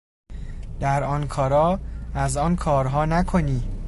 [0.79, 1.79] در آنکارا
[2.15, 3.63] از آن کارها نکنی